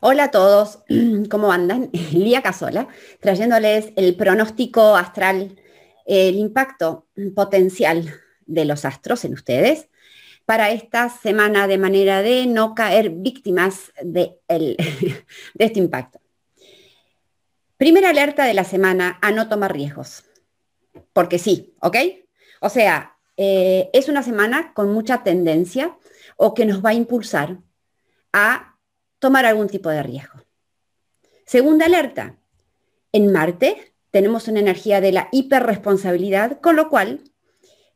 [0.00, 0.80] Hola a todos,
[1.30, 1.88] ¿cómo andan?
[2.12, 2.88] Lía Casola,
[3.20, 5.56] trayéndoles el pronóstico astral,
[6.04, 8.12] el impacto potencial
[8.44, 9.88] de los astros en ustedes
[10.44, 14.38] para esta semana de manera de no caer víctimas de,
[15.58, 16.20] este impacto.
[17.78, 20.24] Primera alerta de la semana a no tomar riesgos,
[21.14, 21.96] porque sí, ¿ok?
[22.60, 25.96] O sea, eh, es una semana con mucha tendencia
[26.36, 27.58] o que nos va a impulsar
[28.32, 28.75] a
[29.26, 30.38] tomar algún tipo de riesgo.
[31.46, 32.38] Segunda alerta,
[33.10, 37.24] en Marte tenemos una energía de la hiperresponsabilidad, con lo cual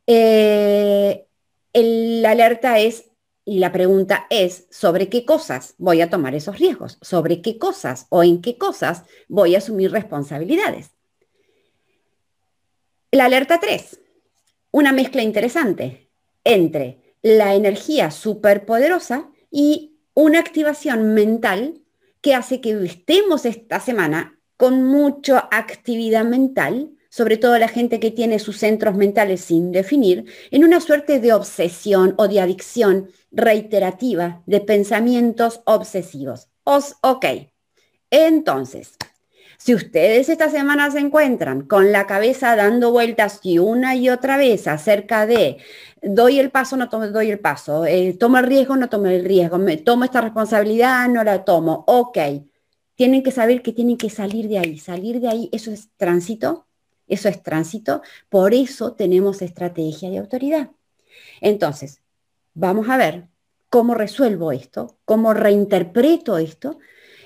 [0.07, 1.25] eh,
[1.71, 3.05] la alerta es
[3.45, 6.97] y la pregunta es, ¿sobre qué cosas voy a tomar esos riesgos?
[7.01, 10.91] ¿Sobre qué cosas o en qué cosas voy a asumir responsabilidades?
[13.09, 14.01] La alerta 3,
[14.71, 16.09] una mezcla interesante
[16.43, 21.81] entre la energía superpoderosa y una activación mental
[22.21, 28.11] que hace que estemos esta semana con mucha actividad mental, sobre todo la gente que
[28.11, 34.43] tiene sus centros mentales sin definir, en una suerte de obsesión o de adicción reiterativa
[34.45, 36.49] de pensamientos obsesivos.
[36.63, 37.25] Os, ok,
[38.11, 38.97] entonces,
[39.63, 44.35] si ustedes esta semana se encuentran con la cabeza dando vueltas y una y otra
[44.37, 45.57] vez acerca de
[46.01, 49.23] doy el paso, no tomo, doy el paso, eh, tomo el riesgo, no tomo el
[49.23, 52.17] riesgo, tomo esta responsabilidad, no la tomo, ok,
[52.95, 56.65] tienen que saber que tienen que salir de ahí, salir de ahí, eso es tránsito,
[57.07, 60.71] eso es tránsito, por eso tenemos estrategia de autoridad.
[61.39, 62.01] Entonces,
[62.55, 63.27] vamos a ver
[63.69, 66.79] cómo resuelvo esto, cómo reinterpreto esto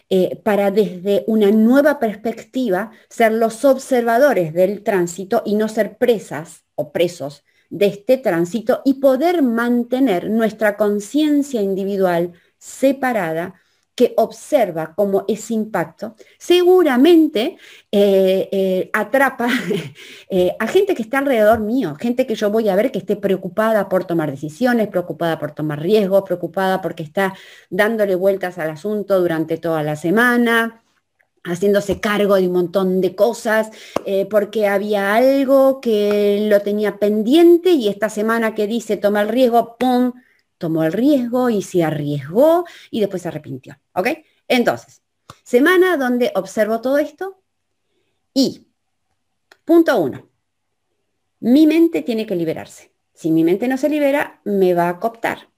[0.09, 6.64] eh, para desde una nueva perspectiva ser los observadores del tránsito y no ser presas
[6.75, 13.56] o presos de este tránsito y poder mantener nuestra conciencia individual separada
[13.95, 17.57] que observa como ese impacto, seguramente
[17.91, 19.47] eh, eh, atrapa
[20.29, 23.16] eh, a gente que está alrededor mío, gente que yo voy a ver que esté
[23.16, 27.34] preocupada por tomar decisiones, preocupada por tomar riesgos, preocupada porque está
[27.69, 30.81] dándole vueltas al asunto durante toda la semana
[31.47, 33.69] haciéndose cargo de un montón de cosas,
[34.31, 39.78] porque había algo que lo tenía pendiente y esta semana que dice toma el riesgo,
[39.78, 40.11] ¡pum!,
[40.57, 43.79] tomó el riesgo y se arriesgó y después se arrepintió.
[43.93, 44.09] ¿Ok?
[44.47, 45.01] Entonces,
[45.43, 47.41] semana donde observo todo esto
[48.33, 48.67] y,
[49.63, 50.29] punto uno,
[51.39, 52.91] mi mente tiene que liberarse.
[53.13, 55.49] Si mi mente no se libera, me va a cooptar.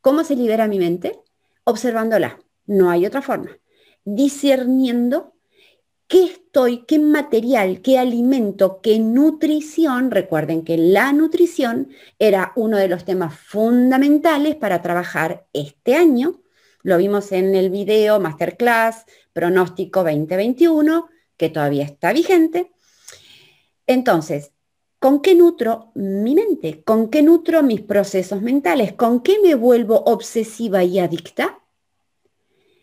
[0.00, 1.20] ¿Cómo se libera mi mente?
[1.64, 2.40] Observándola.
[2.66, 3.58] No hay otra forma.
[4.04, 5.34] Discerniendo
[6.12, 10.10] qué estoy, qué material, qué alimento, qué nutrición.
[10.10, 16.42] Recuerden que la nutrición era uno de los temas fundamentales para trabajar este año.
[16.82, 21.08] Lo vimos en el video Masterclass Pronóstico 2021,
[21.38, 22.72] que todavía está vigente.
[23.86, 24.52] Entonces,
[24.98, 26.82] ¿con qué nutro mi mente?
[26.84, 28.92] ¿Con qué nutro mis procesos mentales?
[28.92, 31.60] ¿Con qué me vuelvo obsesiva y adicta?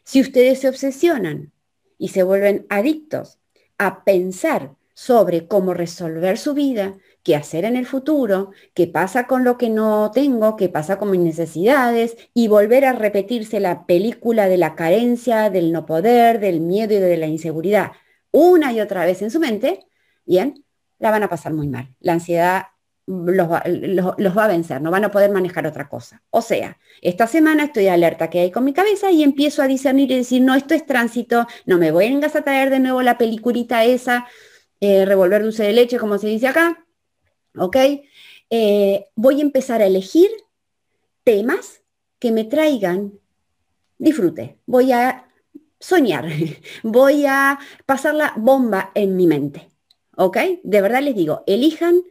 [0.04, 1.54] Si ustedes se obsesionan
[2.00, 3.38] y se vuelven adictos
[3.78, 9.44] a pensar sobre cómo resolver su vida, qué hacer en el futuro, qué pasa con
[9.44, 14.48] lo que no tengo, qué pasa con mis necesidades y volver a repetirse la película
[14.48, 17.92] de la carencia, del no poder, del miedo y de la inseguridad
[18.32, 19.86] una y otra vez en su mente,
[20.26, 20.64] bien,
[21.00, 21.96] la van a pasar muy mal.
[22.00, 22.64] La ansiedad
[23.10, 26.22] los va, a vencer, no van a poder manejar otra cosa.
[26.30, 30.12] O sea, esta semana estoy alerta que hay con mi cabeza y empiezo a discernir
[30.12, 33.84] y decir, no, esto es tránsito, no me voy a traer de nuevo la peliculita
[33.84, 34.28] esa,
[34.80, 36.86] eh, revolver dulce de leche, como se dice acá,
[37.58, 37.78] ¿ok?
[38.52, 40.30] Eh, voy a empezar a elegir
[41.24, 41.82] temas
[42.20, 43.14] que me traigan
[43.98, 45.28] disfrute, voy a
[45.80, 46.28] soñar,
[46.84, 49.68] voy a pasar la bomba en mi mente,
[50.16, 50.38] ¿ok?
[50.64, 52.04] De verdad les digo, elijan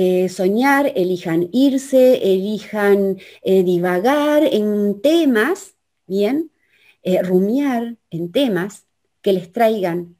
[0.00, 5.74] eh, soñar, elijan irse, elijan eh, divagar en temas,
[6.06, 6.52] ¿bien?
[7.02, 8.86] Eh, rumiar en temas
[9.22, 10.16] que les traigan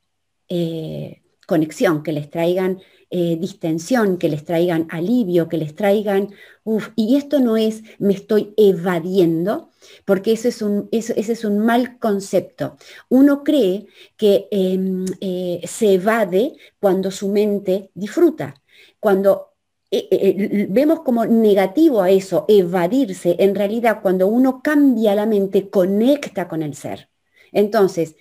[1.47, 2.81] conexión, que les traigan
[3.11, 6.31] distensión, que les traigan alivio, que les traigan,
[6.65, 9.71] uff, y esto no es me estoy evadiendo,
[10.07, 12.79] porque eso es un, ese es un mal concepto.
[13.11, 13.87] Uno cree
[14.17, 15.05] que em,
[15.65, 18.55] se evade cuando su mente disfruta.
[19.01, 19.48] Cuando
[19.91, 25.71] eh, eh, vemos como negativo a eso, evadirse, en realidad cuando uno cambia la mente,
[25.71, 27.09] conecta con el ser.
[27.53, 28.17] Entonces,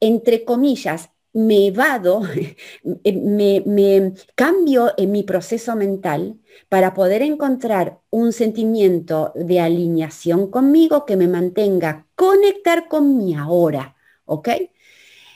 [0.00, 2.22] entre comillas, me evado,
[3.04, 11.04] eh, me, cambio en mi proceso mental para poder encontrar un sentimiento de alineación conmigo
[11.04, 13.96] que me mantenga conectar con mi ahora.
[14.24, 14.48] ¿ok?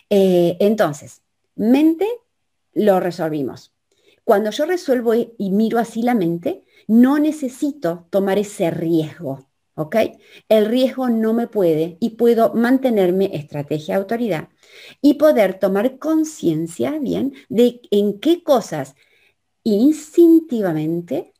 [0.08, 1.22] Eh, entonces,
[1.54, 2.08] mente,
[2.72, 3.72] lo resolvimos.
[4.30, 9.96] Cuando yo resuelvo y miro así la mente, no necesito tomar ese riesgo, ¿ok?
[10.48, 14.48] El riesgo no me puede y puedo mantenerme estrategia de autoridad
[15.02, 18.94] y poder tomar conciencia, bien, de en qué cosas
[19.64, 21.34] instintivamente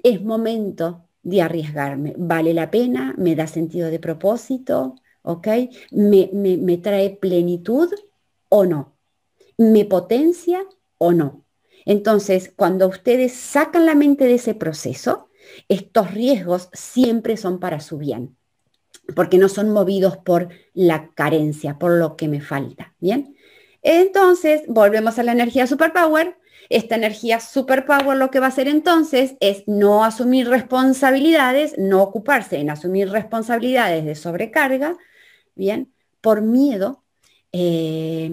[0.00, 2.14] es momento de arriesgarme.
[2.16, 3.16] ¿Vale la pena?
[3.18, 4.94] ¿Me da sentido de propósito?
[5.22, 5.48] ¿Ok?
[5.90, 7.88] ¿Me, me trae plenitud
[8.48, 8.96] o no?
[9.58, 10.64] ¿Me potencia
[10.96, 11.49] o no?
[11.84, 15.28] Entonces, cuando ustedes sacan la mente de ese proceso,
[15.68, 18.36] estos riesgos siempre son para su bien,
[19.14, 22.94] porque no son movidos por la carencia, por lo que me falta.
[23.00, 23.36] Bien.
[23.82, 26.36] Entonces, volvemos a la energía superpower.
[26.68, 32.58] Esta energía superpower lo que va a hacer entonces es no asumir responsabilidades, no ocuparse
[32.58, 34.96] en asumir responsabilidades de sobrecarga,
[35.56, 37.02] bien, por miedo
[37.52, 38.30] eh,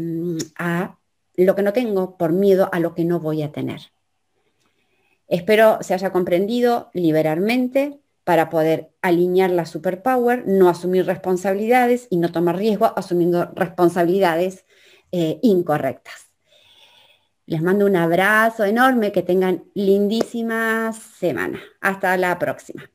[0.56, 0.98] a
[1.38, 3.92] lo que no tengo por miedo a lo que no voy a tener.
[5.28, 12.32] Espero se haya comprendido liberarmente para poder alinear la superpower, no asumir responsabilidades y no
[12.32, 14.66] tomar riesgo asumiendo responsabilidades
[15.14, 16.32] eh, incorrectas.
[17.46, 21.62] Les mando un abrazo enorme, que tengan lindísima semana.
[21.80, 22.90] Hasta la próxima.